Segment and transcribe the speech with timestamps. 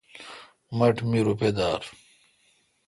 [0.77, 1.81] مٹھ می روپہ دار۔